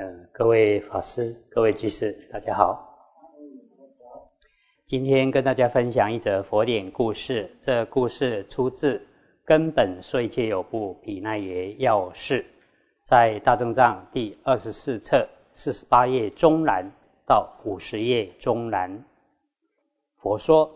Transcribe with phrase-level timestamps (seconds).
[0.00, 2.88] 嗯，各位法师、各位居士，大家好。
[4.86, 7.50] 今天跟大家分享一则佛典故事。
[7.60, 8.94] 这故事出自
[9.44, 12.42] 《根本说一切有部毗奈耶要事》，
[13.02, 16.88] 在大正藏第二十四册四十八页中南
[17.26, 19.04] 到五十页中南。
[20.18, 20.70] 佛说，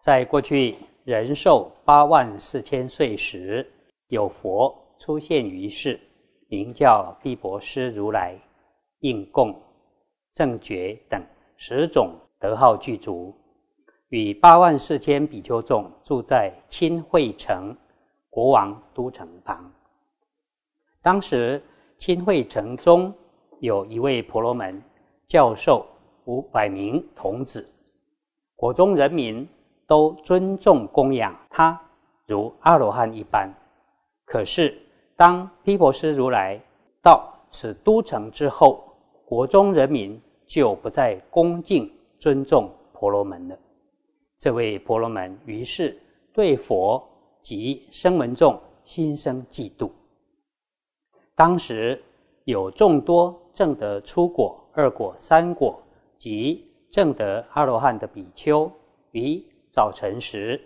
[0.00, 3.70] 在过去人寿八万四千岁时，
[4.08, 6.00] 有佛出现于世，
[6.48, 8.34] 名叫毗婆尸如来。
[9.06, 9.54] 应供、
[10.34, 11.22] 正觉等
[11.56, 13.32] 十种德号具足，
[14.08, 17.76] 与八万四千比丘众住在清惠城
[18.28, 19.72] 国王都城旁。
[21.00, 21.62] 当时
[21.98, 23.14] 清惠城中
[23.60, 24.82] 有一位婆罗门，
[25.28, 25.86] 教授
[26.24, 27.72] 五百名童子，
[28.56, 29.48] 国中人民
[29.86, 31.80] 都尊重供养他，
[32.26, 33.48] 如阿罗汉一般。
[34.24, 34.76] 可是
[35.14, 36.60] 当毗婆尸如来
[37.00, 38.85] 到此都城之后，
[39.26, 43.58] 国中人民就不再恭敬尊重婆罗门了。
[44.38, 45.98] 这位婆罗门于是
[46.32, 47.04] 对佛
[47.42, 49.90] 及声闻众心生嫉妒。
[51.34, 52.00] 当时
[52.44, 55.82] 有众多正得初果、二果、三果
[56.16, 58.70] 及正得阿罗汉的比丘，
[59.10, 60.60] 于早晨时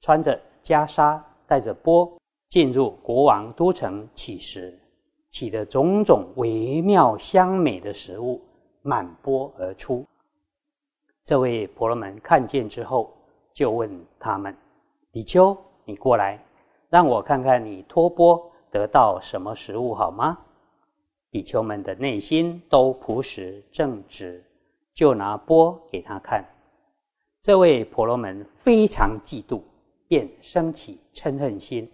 [0.00, 2.12] 穿着袈裟，带着钵
[2.48, 4.76] 进入国王都城乞食。
[5.30, 8.40] 起的种种微妙香美的食物
[8.82, 10.04] 满钵而出。
[11.24, 13.12] 这位婆罗门看见之后，
[13.52, 14.56] 就问他们
[15.12, 16.42] ：“比丘，你过来，
[16.88, 20.36] 让我看看你托钵得到什么食物好吗？”
[21.30, 24.44] 比丘们的内心都朴实正直，
[24.92, 26.44] 就拿钵给他看。
[27.40, 29.62] 这位婆罗门非常嫉妒，
[30.08, 31.88] 便升起嗔恨心，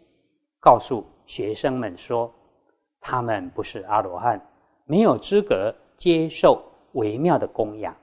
[0.59, 2.33] 告诉学生们说。
[3.09, 4.45] 他们不是阿罗汉，
[4.85, 6.61] 没有资格接受
[6.95, 7.97] 微妙的供养，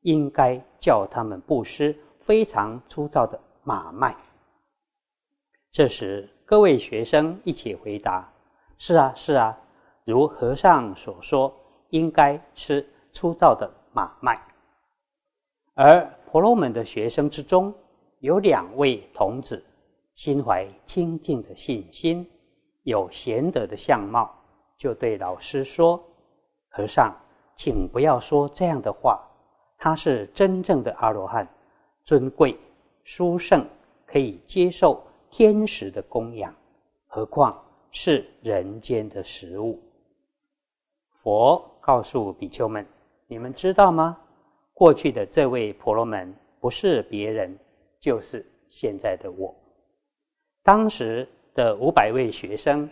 [0.00, 4.16] 应该叫他们布施非常粗糙的马麦。
[5.70, 8.32] 这时，各位学生一起回答
[8.80, 9.54] ：“是啊，是啊，
[10.04, 11.54] 如和尚所说，
[11.90, 14.40] 应该吃粗糙的马麦。”
[15.76, 17.74] 而婆罗门的学生之中，
[18.20, 19.62] 有两位童子，
[20.14, 22.26] 心怀清净的信心，
[22.84, 24.34] 有贤德的相貌。
[24.78, 26.02] 就对老师说
[26.68, 27.16] ：“和尚，
[27.54, 29.22] 请不要说这样的话。
[29.78, 31.48] 他是真正的阿罗汉，
[32.04, 32.58] 尊贵、
[33.04, 33.66] 殊胜，
[34.06, 36.54] 可以接受天使的供养，
[37.06, 37.58] 何况
[37.90, 39.80] 是人间的食物？”
[41.22, 42.86] 佛告诉比丘们
[43.26, 44.18] ：“你们知道吗？
[44.74, 47.58] 过去的这位婆罗门不是别人，
[47.98, 49.54] 就是现在的我。
[50.62, 52.86] 当时的五百位学生。”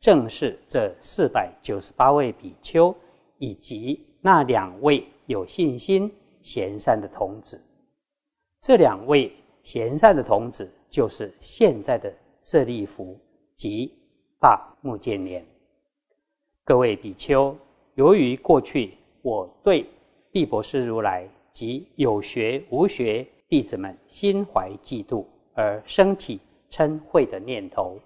[0.00, 2.94] 正是这四百九十八位比丘，
[3.36, 7.60] 以及那两位有信心贤善的童子。
[8.62, 9.30] 这两位
[9.62, 12.10] 贤善的童子，就是现在的
[12.42, 13.14] 舍利弗
[13.54, 13.92] 及
[14.40, 15.46] 大目犍连。
[16.64, 17.54] 各位比丘，
[17.94, 19.84] 由于过去我对
[20.32, 26.40] 毕博士如来及有学无学弟子们心怀嫉妒，而升起
[26.70, 27.98] 嗔恚的念头。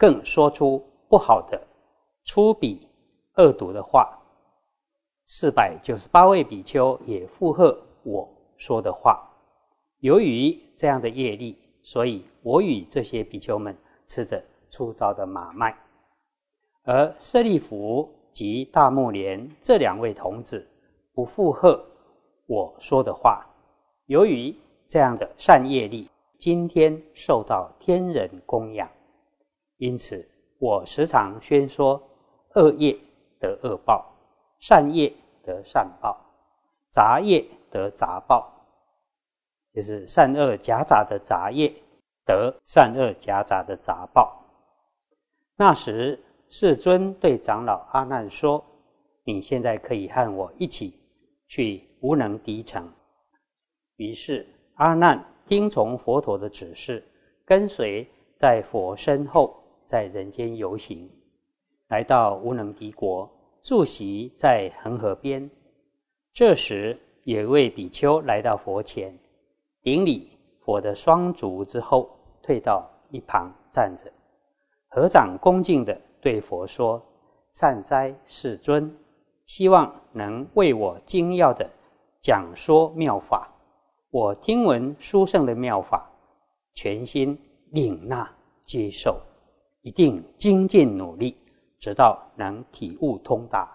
[0.00, 1.60] 更说出不好的、
[2.24, 2.78] 粗鄙、
[3.36, 4.18] 恶毒的话。
[5.26, 9.22] 四百九十八位比丘也附和我说的话。
[9.98, 15.78] 由于这样的业力，所以我与这些比丘们吃着粗糙的马麦。
[16.84, 20.66] 而舍利弗及大目连这两位童子
[21.12, 21.78] 不附和
[22.46, 23.46] 我说的话。
[24.06, 24.56] 由于
[24.88, 28.90] 这样的善业力，今天受到天人供养。
[29.80, 32.00] 因此，我时常宣说：
[32.54, 32.94] 恶业
[33.38, 34.14] 得恶报，
[34.58, 35.10] 善业
[35.42, 36.20] 得善报，
[36.90, 38.52] 杂业得杂报，
[39.72, 41.72] 就是善恶夹杂的杂业
[42.26, 44.38] 得善恶夹杂的杂报。
[45.56, 48.62] 那时，世尊对长老阿难说
[49.24, 50.92] ：“你现在可以和我一起
[51.48, 52.86] 去无能敌城。”
[53.96, 57.02] 于是，阿难听从佛陀的指示，
[57.46, 58.06] 跟随
[58.36, 59.56] 在佛身后。
[59.90, 61.10] 在人间游行，
[61.88, 63.28] 来到无能敌国，
[63.60, 65.50] 住席在恒河边。
[66.32, 69.12] 这时，有一位比丘来到佛前，
[69.82, 72.08] 顶礼佛的双足之后，
[72.40, 74.04] 退到一旁站着，
[74.90, 77.04] 合掌恭敬的对佛说
[77.52, 78.96] ：“善哉，世尊！
[79.44, 81.68] 希望能为我精要的
[82.22, 83.52] 讲说妙法。
[84.12, 86.08] 我听闻殊胜的妙法，
[86.74, 87.36] 全心
[87.72, 88.32] 领纳
[88.64, 89.20] 接受。”
[89.82, 91.36] 一定精进努力，
[91.78, 93.68] 直到能体悟通达。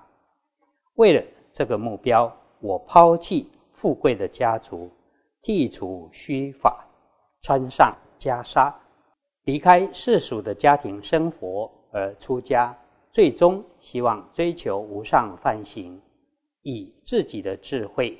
[0.95, 4.89] 为了这个目标，我抛弃富贵的家族，
[5.41, 6.85] 剔除虚法，
[7.41, 8.73] 穿上袈裟，
[9.43, 12.77] 离开世俗的家庭生活而出家，
[13.11, 16.01] 最终希望追求无上梵行，
[16.61, 18.17] 以自己的智慧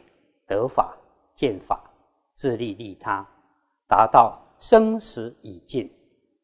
[0.48, 0.98] 得法
[1.36, 1.84] 见法，
[2.34, 3.26] 自利利他，
[3.88, 5.90] 达到生死已尽，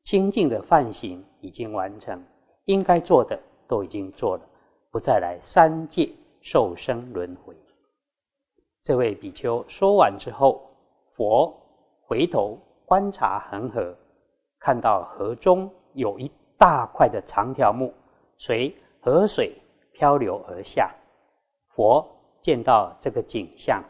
[0.04, 2.24] 清净的梵行已经完成，
[2.66, 4.44] 应该做的都已经做了，
[4.90, 6.10] 不再来三界。
[6.44, 7.56] 受生轮回。
[8.82, 10.68] 这位比丘说完之后，
[11.14, 11.56] 佛
[12.02, 13.96] 回头观察恒河，
[14.58, 17.94] 看到河中有一大块的长条木
[18.38, 19.56] 随河水
[19.94, 20.92] 漂流而下。
[21.76, 22.04] 佛
[22.42, 23.84] 见到这个景象，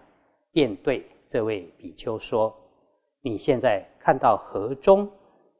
[0.51, 2.53] 便对这位比丘说
[3.23, 5.09] ：“你现在看到河中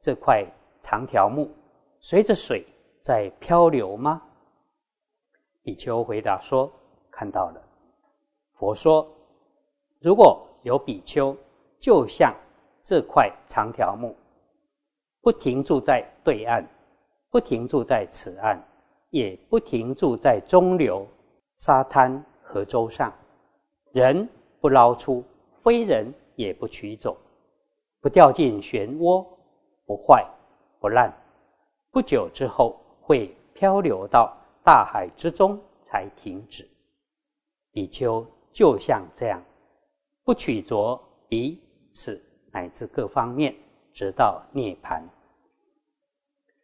[0.02, 0.44] 这块
[0.82, 1.50] 长条木
[1.98, 2.66] 随着水
[3.00, 4.20] 在漂流吗？”
[5.64, 6.70] 比丘回答说。
[7.14, 7.62] 看到了，
[8.54, 9.06] 佛说：
[10.00, 11.36] 如果有比丘，
[11.78, 12.34] 就像
[12.80, 14.16] 这块长条木，
[15.20, 16.66] 不停住在对岸，
[17.28, 18.58] 不停住在此岸，
[19.10, 21.06] 也不停住在中流
[21.58, 23.12] 沙滩河洲上，
[23.92, 24.26] 人
[24.58, 25.22] 不捞出，
[25.60, 27.14] 非人也不取走，
[28.00, 29.22] 不掉进漩涡，
[29.84, 30.26] 不坏
[30.80, 31.12] 不烂，
[31.90, 36.68] 不久之后会漂流到大海之中才停止。
[37.72, 39.42] 比丘就像这样，
[40.24, 41.60] 不取着彼
[41.92, 43.54] 此乃至各方面，
[43.92, 45.02] 直到涅盘。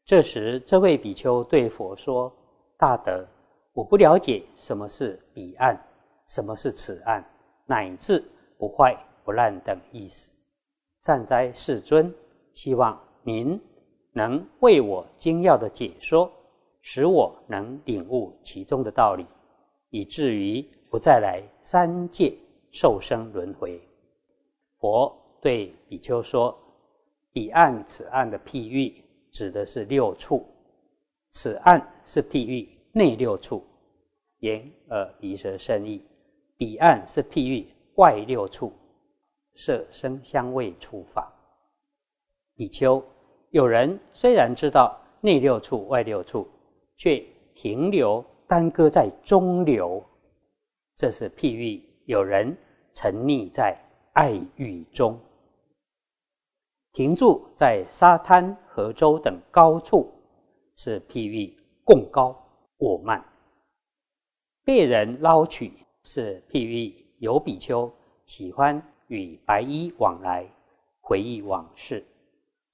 [0.04, 2.32] 这时，这位比丘对佛说
[2.78, 3.26] ：“大德，
[3.72, 5.78] 我不了解什么是彼岸，
[6.28, 7.24] 什么是此岸，
[7.66, 8.24] 乃至
[8.58, 10.32] 不坏不烂等意思。
[11.00, 12.14] 善哉，世尊！
[12.54, 12.98] 希望
[13.28, 13.60] 您
[14.12, 16.32] 能为我精要的解说，
[16.80, 19.26] 使我能领悟其中的道理，
[19.90, 22.34] 以至于。”不再来三界
[22.70, 23.78] 受生轮回。
[24.78, 26.58] 佛对比丘说
[27.30, 30.46] ：“彼岸、此岸的譬喻指的是六处，
[31.32, 33.62] 此岸是譬喻内六处，
[34.38, 36.00] 眼、耳、鼻、舌、身、意；
[36.56, 38.72] 彼岸是譬喻外六处，
[39.52, 41.30] 色、声、香味、触、法。
[42.54, 43.04] 比丘，
[43.50, 46.46] 有人虽然知道内六处、外六处，
[46.96, 47.24] 却
[47.54, 50.04] 停留耽搁在中流。”
[50.96, 52.56] 这是譬喻有人
[52.92, 53.78] 沉溺在
[54.12, 55.18] 爱欲中，
[56.92, 60.12] 停住在沙滩、河洲等高处，
[60.76, 62.36] 是譬喻共高
[62.78, 63.22] 我慢；
[64.64, 65.72] 被人捞取，
[66.02, 67.90] 是譬喻有比丘
[68.26, 70.44] 喜欢与白衣往来，
[71.00, 72.04] 回忆往事，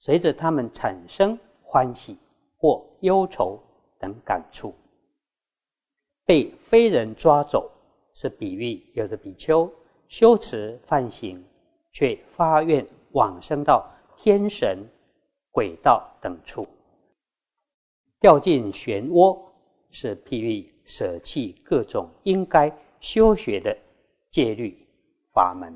[0.05, 2.19] 随着他们产生欢喜
[2.59, 3.59] 或忧愁
[3.99, 4.75] 等感触，
[6.27, 7.71] 被非人抓走。
[8.13, 9.73] 是比喻，有的比丘
[10.07, 11.43] 修持梵行，
[11.91, 14.87] 却发愿往生到天神、
[15.51, 16.69] 鬼道等处，
[18.21, 19.41] 掉进漩涡，
[19.91, 22.71] 是譬喻舍弃各种应该
[23.01, 23.75] 修学的
[24.31, 24.87] 戒律
[25.33, 25.75] 法门。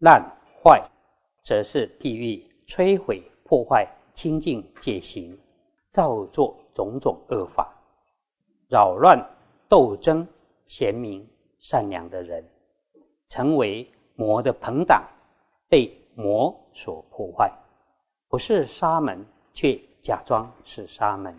[0.00, 0.22] 烂
[0.62, 0.86] 坏，
[1.44, 5.38] 则是譬喻摧毁、破坏清净戒行，
[5.90, 7.72] 造作种种恶法，
[8.68, 9.24] 扰乱
[9.68, 10.26] 斗争。
[10.66, 12.42] 贤明善良的人，
[13.28, 15.06] 成为魔的朋党，
[15.68, 17.52] 被魔所破坏。
[18.28, 19.22] 不是沙门，
[19.52, 21.34] 却假装是沙门；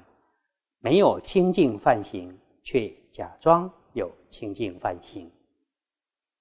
[0.78, 5.28] 没有清净犯行，却假装有清净犯行。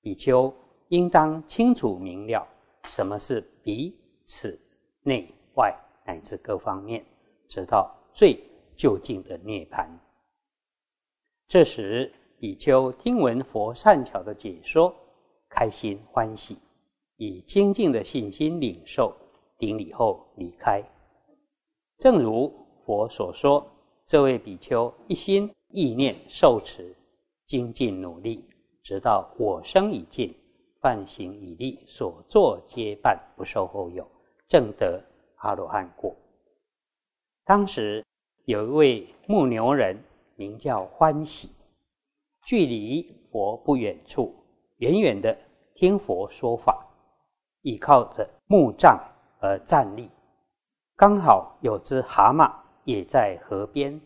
[0.02, 0.54] 比丘
[0.88, 2.47] 应当清楚明了，
[2.84, 4.58] 什么是彼此
[5.02, 5.74] 内外
[6.06, 7.04] 乃至各方面，
[7.48, 8.38] 直到最
[8.76, 9.88] 究竟的涅槃。
[11.46, 12.12] 这时。
[12.36, 14.94] 比丘听闻佛善巧的解说，
[15.48, 16.58] 开心欢喜，
[17.16, 19.16] 以精进的信心领受
[19.56, 20.82] 顶礼后离开。
[21.96, 22.52] 正如
[22.84, 23.66] 佛所说，
[24.04, 26.94] 这位比丘一心意念受持，
[27.46, 28.44] 精进努力，
[28.82, 30.36] 直到我生已尽，
[30.84, 34.06] 半行以立，所作皆半，不受后有，
[34.46, 35.02] 正得
[35.36, 36.14] 阿罗汉果。
[37.42, 38.04] 当时
[38.44, 39.98] 有一位牧牛人，
[40.36, 41.48] 名叫欢喜。
[42.44, 44.34] 距离佛不远处，
[44.76, 45.34] 远远的
[45.72, 46.86] 听佛说法，
[47.62, 49.00] 倚靠着木杖
[49.40, 50.10] 而站立。
[50.96, 52.52] 刚好有只蛤蟆
[52.84, 53.98] 也在河边，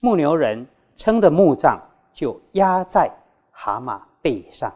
[0.00, 1.80] 牧牛人撑的木杖
[2.12, 3.10] 就压在
[3.50, 4.70] 蛤蟆背上，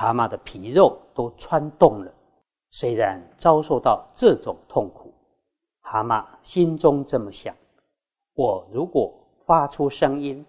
[0.00, 2.10] 蛤蟆的皮肉都穿洞了。
[2.70, 5.12] 虽然遭受到这种痛苦，
[5.80, 7.54] 蛤蟆心中这么想：
[8.32, 9.12] 我如果
[9.44, 10.42] 发出声音，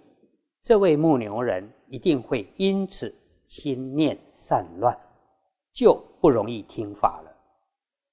[0.62, 3.14] 这位牧牛人一定会因此
[3.46, 4.98] 心念散乱，
[5.74, 7.30] 就不容易听法了。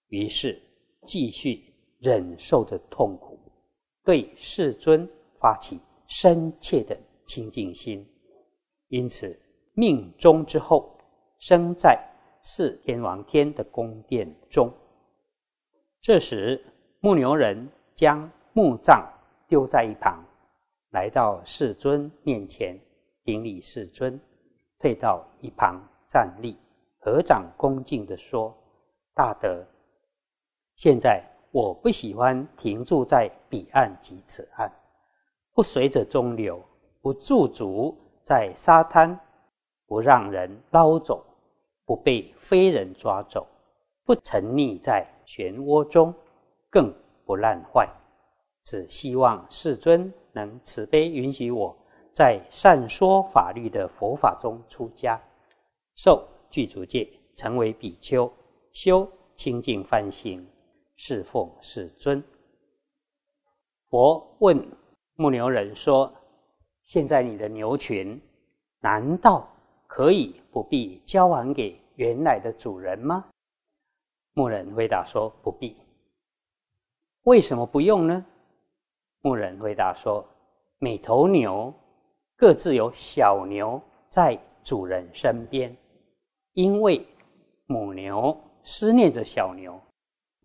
[0.09, 0.61] 于是
[1.07, 3.39] 继续忍受着痛苦，
[4.03, 5.79] 对世尊发起
[6.09, 8.05] 深切的清净心。
[8.89, 9.39] 因此
[9.75, 10.98] 命终之后，
[11.39, 11.99] 生在
[12.43, 14.73] 四天王天的宫殿中。
[16.01, 16.65] 这时
[17.01, 19.07] 牧牛人将墓葬
[19.47, 20.25] 丢在一旁。
[20.91, 22.79] 来到世尊面前，
[23.23, 24.19] 顶礼世尊，
[24.79, 26.57] 退到一旁站立，
[26.99, 28.57] 合掌恭敬地说
[29.15, 29.63] ：“大德，
[30.77, 34.73] 现在我不喜欢停住在彼岸及此岸，
[35.53, 36.59] 不随着中流，
[37.03, 39.19] 不驻足在沙滩，
[39.87, 41.23] 不让人捞走，
[41.89, 43.47] 不被非人抓走，
[44.05, 46.13] 不沉溺在漩涡中，
[46.69, 47.89] 更不烂坏。
[48.63, 51.75] 只希望世尊。”能慈悲允许我
[52.13, 55.19] 在善说法律的佛法中出家，
[55.97, 58.31] 受具足戒，成为比丘，
[58.71, 60.47] 修清净梵行，
[60.95, 62.23] 侍奉世尊。
[63.89, 64.65] 佛问
[65.17, 66.13] 牧牛人说
[66.85, 68.21] ：“现在你的牛群，
[68.81, 69.49] 难道
[69.99, 73.25] 可以不必交还给原来的主人吗？”
[74.35, 75.77] 牧人回答说：“不必。”
[77.27, 78.25] 为什么不用呢？
[79.23, 80.25] 牧人回答说
[80.79, 81.75] ：“每头牛
[82.37, 85.77] 各自有小牛在主人身边，
[86.53, 87.05] 因为
[87.67, 89.81] 母牛思念着小牛，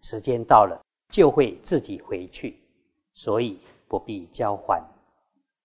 [0.01, 2.57] 时间到了就会自己回去，
[3.13, 4.83] 所以不必交还。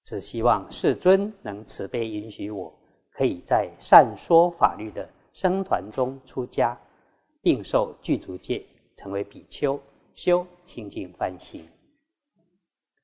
[0.04, 2.70] 只希望世尊能慈悲允许我，
[3.18, 6.78] 可以在善说法律的僧团中出家，
[7.42, 9.76] 并受具足戒，成为比丘，
[10.14, 11.68] 修清净梵行。”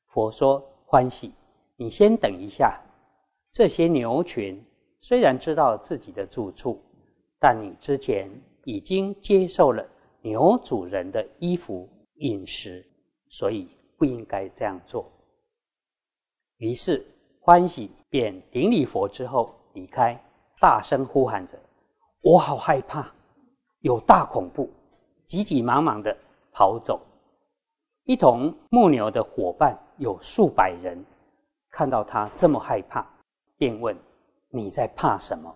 [0.07, 1.33] 佛说：“欢喜，
[1.75, 2.81] 你先等一下。
[3.51, 4.65] 这些牛群
[5.01, 6.79] 虽然知道自己的住处，
[7.41, 8.31] 但你之前
[8.63, 9.85] 已经接受了
[10.23, 12.87] 牛主人的衣服、饮食，
[13.31, 15.11] 所以不应该这样做。”
[16.59, 17.05] 于是
[17.41, 20.19] 欢喜便顶礼佛之后离开，
[20.59, 21.59] 大声呼喊着
[22.25, 23.13] ：“我好害怕，
[23.81, 24.71] 有大恐怖！”
[25.27, 26.17] 急急忙忙的
[26.53, 27.01] 跑走。
[28.05, 31.05] 一同牧牛的伙伴有数百人，
[31.71, 33.05] 看到他这么害怕，
[33.57, 33.97] 便问
[34.51, 35.55] ：“你在怕什么？”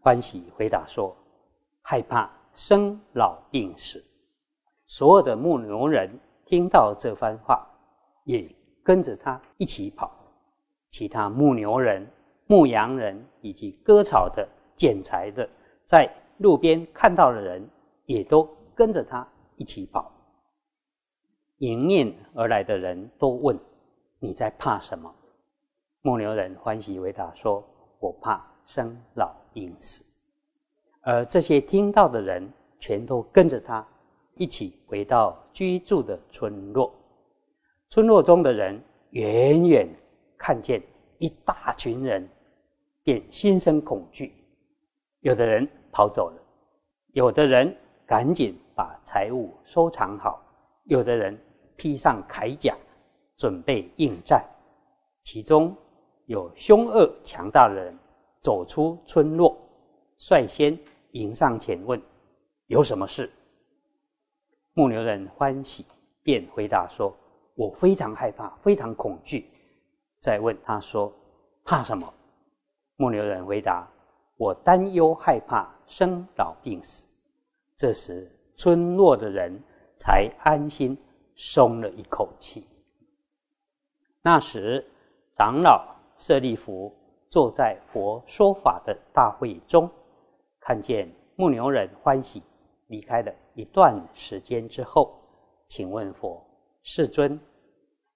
[0.00, 1.14] 欢喜回答说
[1.82, 4.02] ：“害怕生老病死。”
[4.86, 6.10] 所有的牧牛人
[6.44, 7.66] 听到这番话，
[8.24, 8.52] 也
[8.82, 10.10] 跟着他一起跑。
[10.90, 12.06] 其他牧牛人、
[12.46, 14.46] 牧羊人以及割草的、
[14.76, 15.48] 捡柴的，
[15.84, 17.68] 在路边看到的人，
[18.06, 20.12] 也都跟着他一起跑。
[21.58, 23.58] 迎面而来的人都问
[24.18, 25.14] ：“你在怕什么？”
[26.02, 27.64] 牧牛人欢喜回答说
[27.98, 30.04] ：“我怕生老病死。”
[31.00, 32.46] 而这些听到的人
[32.78, 33.86] 全都跟着他
[34.34, 36.92] 一起回到居住的村落。
[37.88, 39.88] 村落中的人远远
[40.36, 40.82] 看见
[41.18, 42.28] 一大群人，
[43.02, 44.34] 便心生恐惧。
[45.20, 46.42] 有的人跑走了，
[47.12, 47.74] 有的人
[48.06, 50.42] 赶紧把财物收藏好。
[50.84, 51.38] 有的人
[51.76, 52.76] 披上铠甲，
[53.36, 54.40] 准备应战；
[55.22, 55.74] 其中
[56.26, 57.98] 有凶恶强大的人
[58.40, 59.56] 走出村落，
[60.18, 60.78] 率先
[61.12, 62.00] 迎上前问
[62.68, 63.30] ：“有什么事？”
[64.74, 65.86] 牧牛人欢喜，
[66.22, 67.16] 便回答说
[67.56, 69.48] ：“我非常害怕，非常恐惧。”
[70.24, 71.12] 再问他说
[71.66, 72.10] ：“怕什么？”
[72.96, 73.86] 牧牛人回答
[74.38, 77.06] ：“我担忧害怕生老病死。”
[77.76, 79.62] 这时，村落的人。
[79.96, 80.98] 才安心
[81.36, 82.66] 松了一口气。
[84.20, 84.84] 那时，
[85.36, 85.86] 长老
[86.18, 86.92] 舍利弗
[87.30, 89.88] 坐在佛说法的大会中，
[90.58, 92.42] 看见牧牛人欢喜
[92.88, 95.16] 离开了一段时间之后，
[95.68, 96.44] 请问佛
[96.82, 97.38] ：“世尊，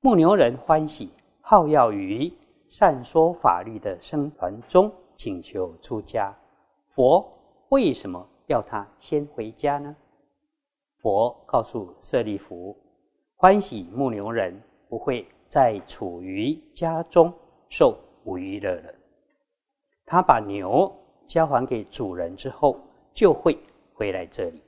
[0.00, 1.12] 牧牛人欢喜
[1.50, 2.31] 好要于
[2.69, 6.37] 善说法律的僧团中请求出家，
[6.90, 7.26] 佛
[7.71, 9.97] 为什么要他先回家呢？”
[11.00, 12.76] 佛告诉舍利弗
[13.35, 17.33] ：“欢喜牧牛人不会再处于家中
[17.71, 18.95] 受无娱乐了。
[20.05, 20.95] 他把牛
[21.26, 22.78] 交还给主人之后，
[23.11, 23.59] 就会
[23.95, 24.62] 回来这里。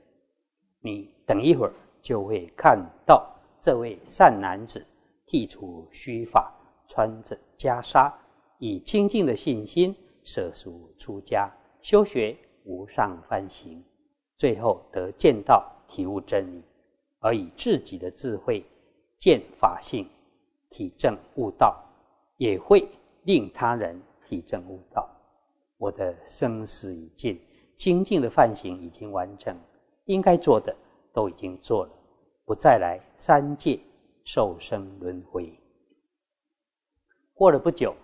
[0.79, 3.23] 你等一会儿就会看到
[3.59, 4.83] 这位善男子
[5.27, 6.51] 剃除须发，
[6.91, 8.11] 穿着袈裟，
[8.59, 9.95] 以清净的信心
[10.25, 11.49] 舍俗出家，
[11.81, 13.81] 修学无上梵行，
[14.37, 16.63] 最后得见到。”体悟真理，
[17.19, 18.63] 而以自己的智慧
[19.19, 20.07] 见法性，
[20.69, 21.83] 体证悟道，
[22.37, 22.87] 也会
[23.23, 25.09] 令他人体证悟道。
[25.77, 27.37] 我的生死已尽，
[27.75, 29.53] 清净的梵行已经完成，
[30.05, 30.73] 应该做的
[31.11, 31.91] 都已经做了，
[32.45, 33.77] 不再来三界
[34.23, 35.53] 受生轮回。
[37.41, 37.95] 过了不久，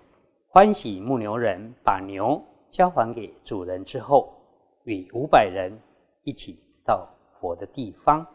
[0.47, 4.33] 欢喜牧牛人把牛交还给主人之后，
[4.85, 5.71] 与五百人
[6.23, 7.07] 一起到
[7.39, 8.25] 佛的地方，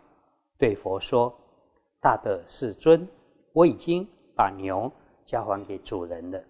[0.57, 1.37] 对佛说
[2.01, 3.05] ：“大德世尊，
[3.53, 4.07] 我已经
[4.37, 4.89] 把牛
[5.27, 6.41] 交还给主人了，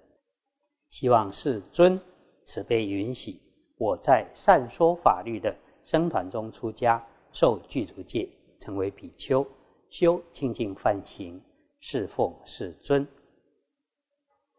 [0.91, 1.99] 希望世尊
[2.45, 3.41] 慈悲允许
[3.79, 8.29] 我在善说法律的僧团中出家，受具足戒，
[8.59, 9.47] 成为比丘，
[9.89, 11.43] 修清净梵行，
[11.81, 13.09] 侍奉世尊。”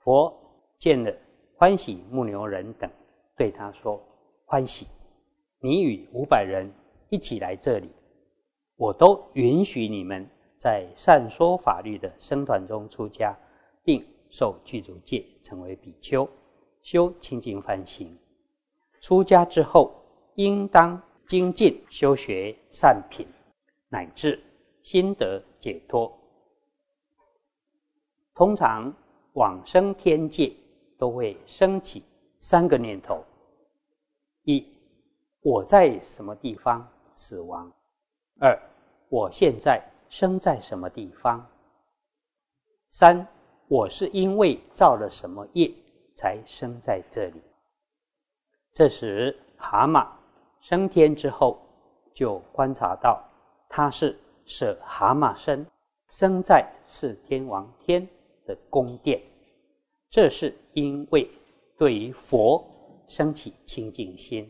[0.04, 0.38] 佛
[0.78, 1.16] 见了
[1.56, 2.92] 欢喜牧牛人等，
[3.38, 4.02] 对他说
[4.44, 4.86] ：“欢喜，
[5.60, 6.70] 你与五百人
[7.10, 7.90] 一起来这里，
[8.76, 13.34] 我都允许你们在善说法律的僧团中出家，
[13.82, 16.28] 并受具足戒，成为比丘，
[16.82, 18.14] 修清净梵行。
[19.00, 19.96] 出家之后，
[20.36, 23.26] 应当精进修学善品，
[23.88, 24.38] 乃至
[24.82, 26.12] 心得解脱。
[28.34, 28.94] 通常。”
[29.34, 30.54] 往生天界
[30.98, 32.04] 都会升起
[32.40, 33.24] 三个念头：
[34.44, 34.66] 一，
[35.42, 37.72] 我在什么地方死亡；
[38.40, 38.60] 二，
[39.10, 41.40] 我现在生在什么地方；
[42.90, 43.28] 三，
[43.68, 45.74] 我是因为造了什么业
[46.16, 47.42] 才生在这里。
[48.74, 50.08] 这时，蛤蟆
[50.62, 51.60] 升天之后，
[52.14, 53.24] 就观察到
[53.68, 55.66] 他是舍蛤蟆身，
[56.10, 58.08] 生在是天王天。
[58.46, 59.22] 的宫殿，
[60.10, 61.30] 这是因为
[61.78, 62.64] 对于佛
[63.08, 64.50] 升起清净心，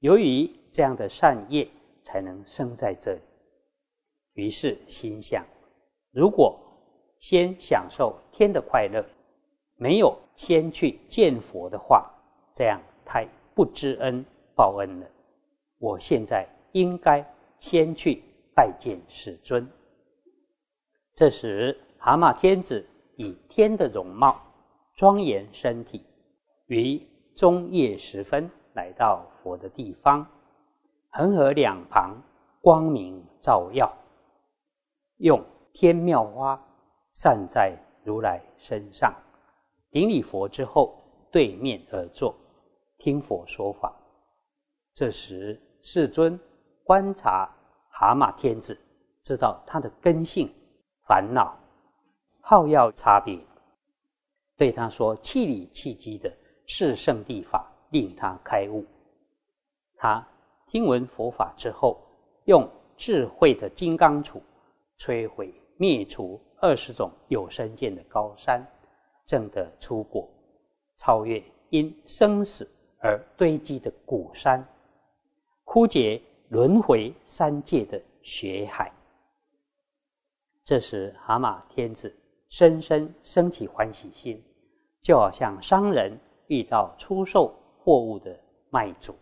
[0.00, 1.68] 由于这样的善业
[2.02, 3.20] 才能生在这里。
[4.34, 5.44] 于是心想：
[6.10, 6.58] 如果
[7.18, 9.04] 先享受天的快乐，
[9.76, 12.10] 没有先去见佛的话，
[12.52, 15.06] 这样太不知恩报恩了。
[15.78, 17.24] 我现在应该
[17.58, 18.22] 先去
[18.54, 19.68] 拜见世尊。
[21.14, 22.86] 这时，蛤蟆天子。
[23.18, 24.40] 以天的容貌
[24.94, 26.06] 庄严身体，
[26.66, 27.04] 于
[27.34, 30.24] 中夜时分来到佛的地方，
[31.10, 32.16] 恒河两旁
[32.60, 33.92] 光明照耀，
[35.16, 36.64] 用天妙花
[37.12, 39.12] 散在如来身上，
[39.90, 40.96] 顶礼佛之后，
[41.32, 42.32] 对面而坐，
[42.98, 43.92] 听佛说法。
[44.94, 46.38] 这时世尊
[46.84, 47.52] 观察
[47.90, 48.78] 蛤蟆天子，
[49.24, 50.48] 知道他的根性
[51.08, 51.58] 烦恼。
[52.50, 53.38] 好要差别，
[54.56, 56.34] 对他说：“气理气机的
[56.64, 58.86] 是圣地法，令他开悟。”
[59.96, 60.26] 他
[60.66, 62.00] 听闻佛法之后，
[62.46, 64.40] 用智慧的金刚杵
[64.98, 68.66] 摧毁灭除二十种有生见的高山，
[69.26, 70.26] 正得出果，
[70.96, 72.66] 超越因生死
[73.02, 74.66] 而堆积的古山，
[75.64, 78.90] 枯竭轮回三界的血海。
[80.64, 82.10] 这时，蛤蟆天子。
[82.48, 84.42] 深深升起欢喜心，
[85.02, 88.38] 就好像商人遇到出售货物的
[88.70, 89.14] 卖主，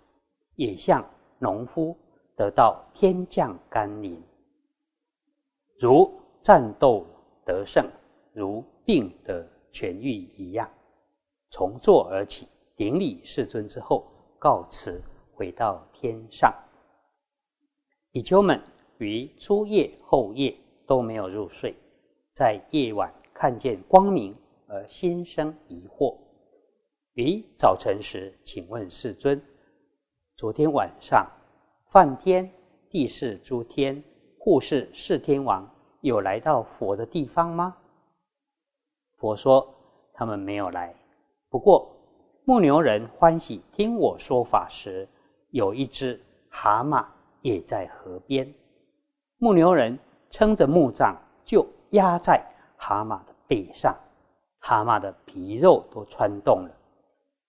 [0.54, 1.04] 也像
[1.38, 1.96] 农夫
[2.36, 4.22] 得到天降甘霖，
[5.78, 6.10] 如
[6.40, 7.04] 战斗
[7.44, 7.84] 得胜，
[8.32, 10.70] 如病得痊愈一样，
[11.50, 14.06] 从坐而起，顶礼世尊之后，
[14.38, 15.02] 告辞
[15.34, 16.54] 回到天上。
[18.12, 18.62] 比丘们
[18.98, 21.76] 于初夜、后夜都没有入睡。
[22.37, 26.18] 在夜晚看见光明而心生疑惑，
[27.14, 29.40] 于早晨时，请问世尊：
[30.37, 31.27] 昨天晚上，
[31.88, 32.46] 梵天、
[32.90, 34.05] 帝释诸天、
[34.38, 35.66] 护世释天王
[36.03, 37.75] 有来到佛的地方吗？
[39.16, 39.75] 佛说：
[40.12, 40.94] 他们没有来。
[41.49, 41.90] 不过，
[42.44, 45.09] 牧牛人欢喜听我说法时，
[45.53, 46.20] 有一只
[46.51, 47.03] 蛤蟆
[47.40, 48.46] 也在河边。
[49.38, 51.66] 牧牛人撑着木杖就。
[51.90, 52.44] 压在
[52.77, 53.96] 蛤蟆的背上，
[54.59, 56.70] 蛤蟆的皮肉都穿动了。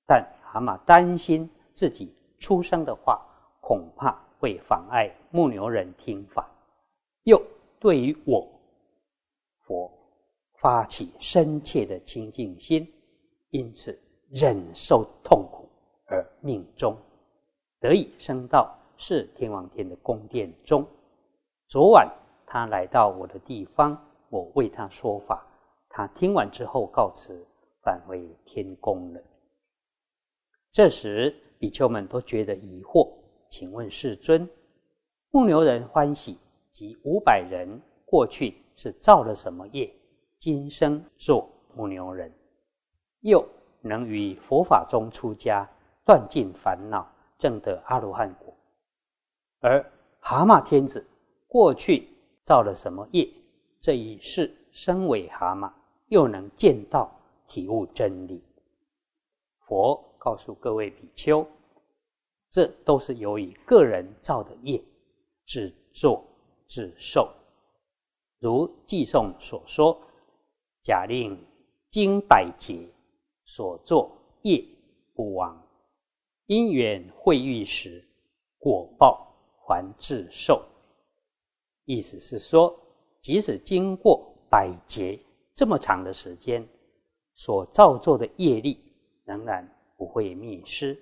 [0.06, 3.22] 但蛤蟆担心自己出声的话，
[3.60, 6.50] 恐怕会妨碍牧牛人听法，
[7.24, 7.42] 又
[7.80, 8.48] 对于我
[9.66, 9.92] 佛
[10.60, 12.88] 发起深切的清净心，
[13.50, 15.68] 因此忍受痛苦
[16.06, 16.96] 而命终，
[17.80, 20.88] 得以升到是天王天的宫殿中。
[21.68, 22.08] 昨晚
[22.46, 24.00] 他来到我的地方。
[24.30, 25.46] 我为他说法，
[25.90, 27.46] 他听完之后告辞，
[27.82, 29.22] 返回天宫了。
[30.72, 33.12] 这时，比丘们都觉得疑惑，
[33.50, 34.48] 请问世尊：
[35.32, 36.38] 牧牛人欢喜
[36.72, 39.92] 及五百人过去是造了什么业，
[40.38, 42.32] 今生做牧牛人？
[43.22, 43.48] 又
[43.82, 45.68] 能于佛法中出家，
[46.06, 47.10] 断尽烦恼，
[47.40, 48.54] 证得阿罗汉果。
[49.60, 49.84] 而
[50.20, 51.04] 蛤蟆天子
[51.48, 52.08] 过去
[52.44, 53.28] 造了什么业？
[53.88, 55.72] 这一世身为蛤蟆，
[56.10, 57.10] 又能见到
[57.48, 58.44] 体悟真理。
[59.66, 61.48] 佛告诉各位比丘，
[62.50, 64.84] 这都是由于个人造的业，
[65.46, 66.22] 自作
[66.66, 67.34] 自受。
[68.40, 69.98] 如寄颂所说
[70.84, 71.42] ：“假令
[71.90, 72.90] 经百劫
[73.46, 74.62] 所作业
[75.16, 75.66] 不亡，
[76.48, 78.06] 因缘会遇时，
[78.58, 80.62] 果报还自受。”
[81.88, 82.78] 意思是说，
[83.28, 85.20] 即使经过百劫
[85.54, 86.66] 这么长的时间，
[87.36, 88.82] 所造作的业力
[89.26, 90.98] 仍然不会灭失。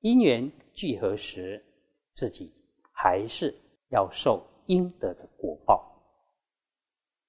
[0.00, 1.62] 因缘聚合时，
[2.14, 2.50] 自己
[2.90, 3.54] 还是
[3.90, 5.86] 要受应得的果报。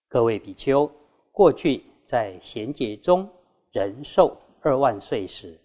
[0.07, 0.89] 各位比丘，
[1.33, 3.29] 过去在贤劫中，
[3.73, 5.59] 人寿二万岁时，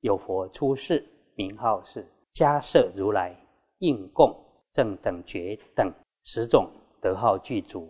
[0.00, 3.40] 有佛出世，名号是迦摄如来，
[3.78, 4.36] 应供
[4.72, 5.94] 正等觉等
[6.24, 6.68] 十种
[7.00, 7.88] 德号具足，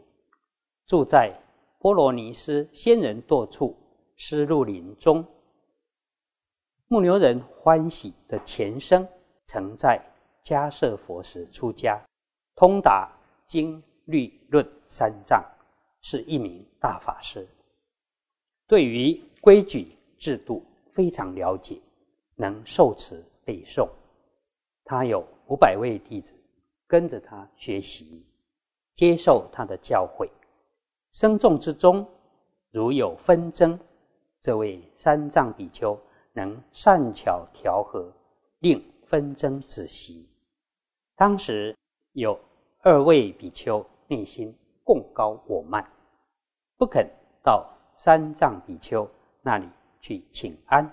[0.91, 1.33] 住在
[1.79, 3.77] 波罗尼斯仙人堕处
[4.17, 5.25] 施路林中。
[6.89, 9.07] 牧牛人欢喜的前生，
[9.47, 10.05] 曾在
[10.43, 11.97] 迦摄佛时出家，
[12.57, 13.09] 通达
[13.47, 15.41] 经律论三藏。
[16.03, 17.47] 是一名大法师，
[18.67, 21.79] 对于规矩制度非常了解，
[22.35, 23.89] 能受持背诵。
[24.83, 26.35] 他有五百位弟子
[26.89, 28.27] 跟着他学习，
[28.97, 30.29] 接受他的教诲。
[31.13, 32.07] 僧众之中，
[32.71, 33.79] 如有纷争，
[34.41, 35.99] 这位三藏比丘
[36.33, 38.13] 能善巧调和，
[38.61, 40.29] 令纷争止息。
[41.17, 41.77] 当时
[42.13, 42.39] 有
[42.83, 44.55] 二位比丘内心。
[44.83, 45.89] 共高我慢，
[46.77, 47.09] 不肯
[47.45, 49.09] 到三藏比丘
[49.41, 49.69] 那里
[50.01, 50.85] 去请安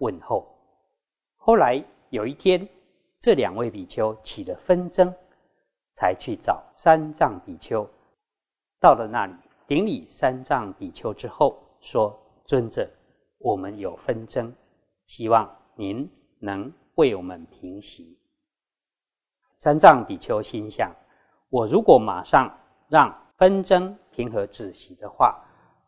[0.00, 0.46] 问候。
[1.36, 2.68] 后来有一天，
[3.18, 5.10] 这两位比丘起了纷争，
[5.94, 7.88] 才去找三藏比丘。
[8.78, 9.34] 到了那里，
[9.66, 12.88] 顶礼三藏比丘之后，说：“尊者，
[13.38, 14.52] 我们有纷争，
[15.06, 18.18] 希望您能为我们平息。”
[19.58, 20.94] 三藏比丘心想
[21.50, 22.52] ：“我如果马上
[22.88, 25.38] 让……”纷争平和止息的话，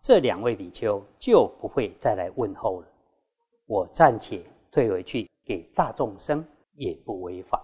[0.02, 2.86] 这两位比丘就不会再来问候了。
[3.64, 7.58] 我暂且退回去给大众生也不违法。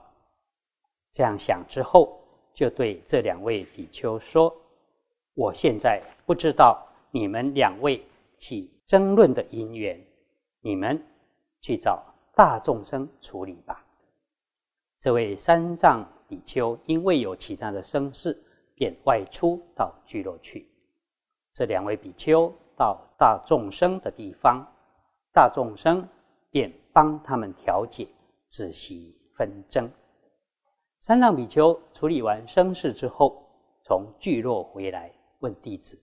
[1.12, 2.18] 这样想之后，
[2.54, 4.50] 就对这两位比丘说
[5.34, 8.04] ：“我现在不知道你们两位
[8.38, 10.00] 起争论的因缘，
[10.60, 11.04] 你们
[11.60, 12.02] 去找
[12.34, 13.84] 大众生处理吧。”
[14.98, 18.40] 这位三藏比丘因为有其他的生事。
[18.76, 20.68] 便外出到聚落去。
[21.52, 24.66] 这两位比丘到大众生的地方，
[25.32, 26.08] 大众生
[26.50, 28.08] 便帮他们调解，
[28.48, 29.88] 止息纷争。
[30.98, 33.48] 三藏比丘处理完生事之后，
[33.84, 35.12] 从聚落回来，
[35.44, 35.96] 问弟子：“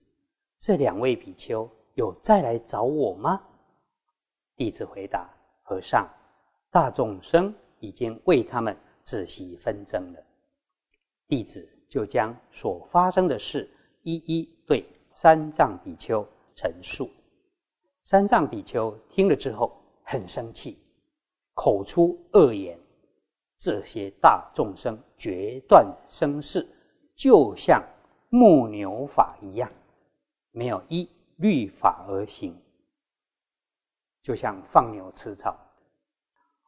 [0.58, 3.42] 这两位比丘有再来找我吗？”
[4.56, 5.28] 弟子回答
[5.64, 6.08] ：“和尚，
[6.70, 10.22] 大众生已经为他们止息纷争了。”
[11.28, 11.68] 弟子。
[11.92, 17.10] 就将所发生的事一一对三藏比丘陈述。
[18.00, 20.78] 三藏比丘听了之后很生气，
[21.52, 22.80] 口出恶言
[23.60, 26.66] ：“这些大众生决断生死，
[27.14, 27.84] 就像
[28.34, 29.70] 牧牛法一样，
[30.52, 32.58] 没有依律法而行，
[34.22, 35.54] 就像放牛吃草。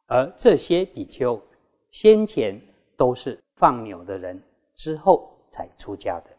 [0.05, 1.41] 而这些比丘
[1.89, 2.61] 先前
[2.95, 4.39] 都是放牛的人。”
[4.77, 6.29] 之后才出家的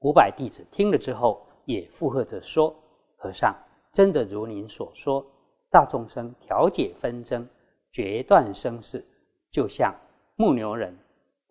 [0.00, 2.76] 五百弟子听了之后，也附和着说
[3.16, 3.56] ：“和尚
[3.94, 5.24] 真的如您所说，
[5.70, 7.48] 大众生调解纷争、
[7.92, 9.02] 决断生死，
[9.50, 9.94] 就像
[10.36, 10.94] 牧牛人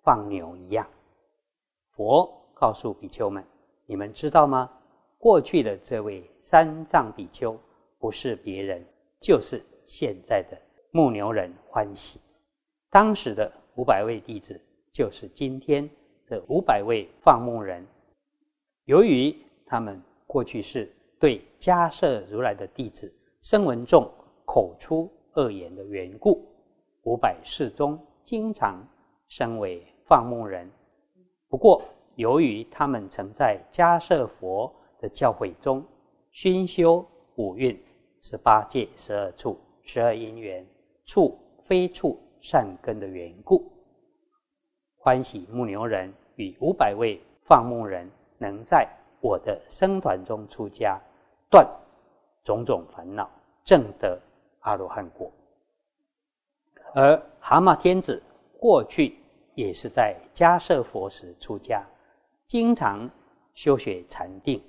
[0.04, 0.88] 放牛一样。”
[2.00, 3.44] 佛告诉比丘们
[3.86, 4.72] ：“你们知道吗？
[5.18, 7.60] 过去的这位三藏比丘，
[7.98, 8.82] 不是别人，
[9.20, 10.58] 就是现在的
[10.92, 12.22] 牧牛人欢喜。
[12.90, 14.58] 当时的五百位弟子。”
[14.92, 15.88] 就是今天
[16.26, 17.86] 这五百位放牧人，
[18.86, 19.34] 由于
[19.66, 24.10] 他们过去是对迦摄如来的弟子声闻众
[24.46, 26.44] 口出恶言的缘故，
[27.04, 28.86] 五百世中经常
[29.28, 30.70] 身为放牧人。
[31.50, 31.82] 不过，
[32.16, 35.84] 由于他们曾在迦摄佛的教诲中
[36.32, 37.04] 熏修
[37.36, 37.78] 五蕴、
[38.22, 40.64] 十八界、十二处、十二因缘、
[41.06, 43.72] 处非处善根的缘故。
[45.00, 48.08] 欢喜牧牛人与五百位放牧人
[48.38, 48.88] 能在
[49.20, 51.02] 我的僧团中出家，
[51.50, 51.68] 断
[52.44, 53.28] 种种烦恼，
[53.66, 54.22] 证得
[54.60, 55.32] 阿罗汉果。
[56.94, 58.22] 而蛤蟆天子
[58.60, 59.19] 过去
[59.60, 61.86] 也是在迦舍佛时出家，
[62.48, 63.10] 经常
[63.54, 64.64] 修学禅定。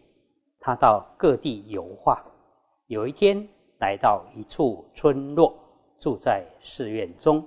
[0.59, 2.25] 他到各地游化，
[2.89, 3.49] 有一天
[3.79, 5.55] 来到一处村落，
[6.01, 7.47] 住在寺院中。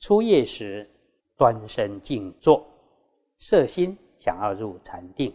[0.00, 0.90] 初夜时，
[1.36, 2.66] 端身静坐，
[3.38, 5.32] 摄心想要入禅定，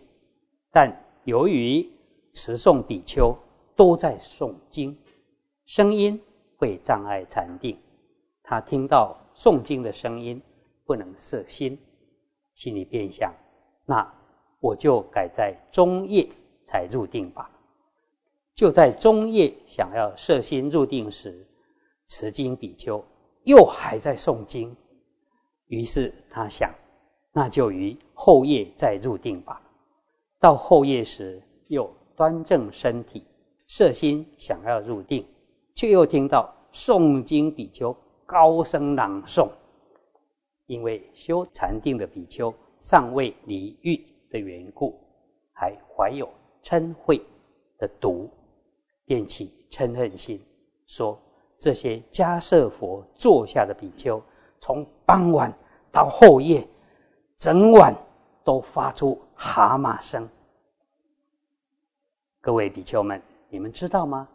[0.71, 0.93] 但
[1.23, 1.89] 由于
[2.33, 3.33] 持诵比丘
[3.77, 4.95] 都在诵经，
[5.65, 6.21] 声音
[6.57, 7.79] 会障碍禅定。
[8.43, 10.41] 他听到诵经的声音，
[10.87, 11.77] 不能摄心，
[12.55, 13.31] 心里便想：
[13.85, 14.11] 那
[14.61, 16.27] 我就改在中夜
[16.65, 17.51] 才入定吧。
[18.55, 21.45] 就在中夜想要摄心入定时，
[22.07, 23.03] 持经比丘
[23.43, 24.75] 又还在诵经，
[25.67, 26.73] 于是他想：
[27.33, 29.61] 那就于后夜再入定吧。
[30.39, 33.23] 到后夜时，又端正身体，
[33.67, 35.23] 摄心想要入定，
[35.75, 37.95] 却又听到诵经比丘。
[38.25, 39.49] 高声朗诵，
[40.67, 43.99] 因为修禅定的比丘尚未离欲
[44.29, 44.97] 的缘故，
[45.51, 46.29] 还怀有
[46.63, 47.19] 嗔恚
[47.77, 48.29] 的毒，
[49.05, 50.39] 便起嗔恨心，
[50.85, 51.19] 说
[51.57, 54.21] 这些迦舍佛坐下的比丘，
[54.59, 55.51] 从傍晚
[55.91, 56.67] 到后夜，
[57.37, 57.95] 整晚
[58.43, 60.29] 都发出蛤蟆声。
[62.39, 64.29] 各位比丘们，你们知道吗？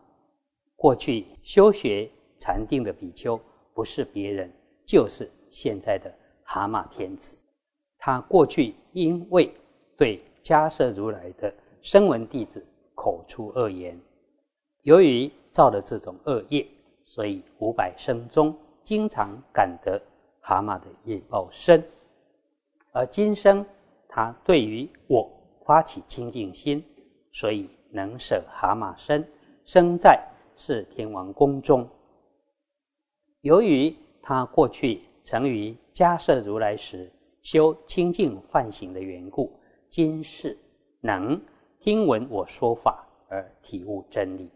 [0.76, 3.40] 过去修学禅定的比丘。
[3.74, 4.52] 不是别人，
[4.84, 6.14] 就是现在的
[6.52, 7.34] 蛤蟆天子。
[7.96, 9.50] 他过去因为
[9.96, 12.62] 对迦摄如来的声闻弟子
[12.94, 13.98] 口出恶言，
[14.82, 16.66] 由于造了这种恶业，
[17.02, 19.98] 所以五百生中经常感得
[20.40, 21.82] 蛤蟆的业报深。
[22.92, 23.64] 而今生
[24.06, 25.30] 他对于我
[25.64, 26.84] 发起清净心，
[27.32, 29.26] 所以能舍蛤蟆身，
[29.64, 30.22] 生在
[30.54, 31.88] 是天王宫中。
[33.40, 37.10] 由于他过去曾于迦摄如来时
[37.42, 39.52] 修清净梵行的缘故，
[39.88, 40.58] 今世
[41.00, 41.40] 能
[41.78, 44.50] 听闻我说法而体悟真理，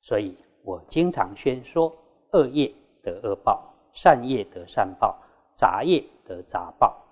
[0.00, 1.94] 所以我经常宣说：
[2.32, 2.72] 恶业
[3.02, 5.18] 得恶报，善业得善报，
[5.54, 7.04] 杂业得杂报。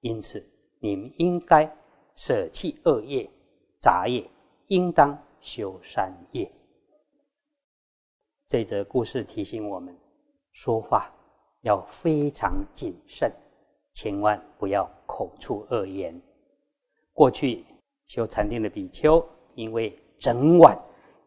[0.00, 0.44] 因此，
[0.80, 1.70] 你们应该
[2.14, 3.28] 舍弃恶业、
[3.78, 4.28] 杂业，
[4.68, 6.50] 应当修善业。
[8.46, 9.96] 这则故事提醒我们，
[10.52, 11.12] 说话
[11.62, 13.32] 要非常谨慎，
[13.94, 16.20] 千万不要口出恶言。
[17.12, 17.64] 过去
[18.06, 20.78] 修禅定的比丘，因为整晚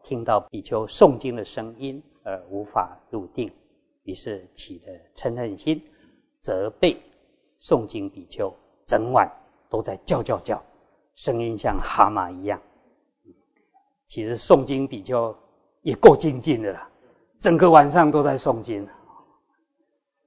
[0.02, 3.52] 听到比丘诵经的声音而无法入定，
[4.04, 5.82] 于是起了嗔恨心，
[6.40, 6.96] 责备
[7.60, 8.52] 诵经比丘
[8.86, 9.30] 整晚
[9.68, 10.62] 都在叫叫叫，
[11.14, 12.60] 声音像蛤蟆一样。
[14.06, 15.34] 其实诵经比丘
[15.82, 16.88] 也够精进的了。
[17.38, 18.88] 整个晚上都在诵经。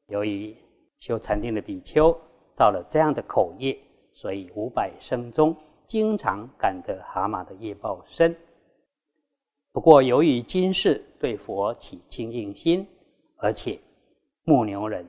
[0.08, 0.56] 由于
[0.98, 2.16] 修禅定的比丘
[2.54, 3.78] 造了这样的口业，
[4.14, 8.36] 所以五百生中经常感得蛤蟆的业报深。
[9.72, 12.88] 不过，由于今世对佛起清净心，
[13.38, 13.80] 而且
[14.44, 15.06] 牧牛人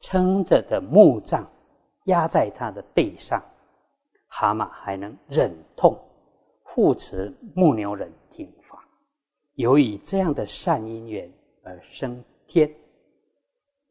[0.00, 1.46] 撑着的木杖
[2.04, 3.42] 压在他的背上，
[4.26, 5.98] 蛤蟆还能忍痛
[6.62, 8.82] 护持牧牛人听法。
[9.54, 11.30] 由于这样的善因缘。
[11.68, 12.72] 而升天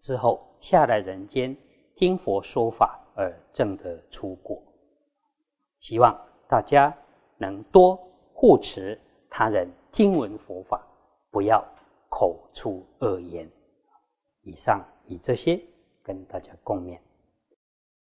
[0.05, 1.57] 之后，下来人间
[1.95, 4.61] 听佛说法而证得出果。
[5.79, 6.15] 希望
[6.47, 6.95] 大家
[7.37, 7.95] 能多
[8.31, 10.79] 护持他人听闻佛法，
[11.31, 11.65] 不要
[12.07, 13.51] 口出恶言。
[14.43, 15.59] 以上以这些
[16.03, 16.99] 跟大家共勉。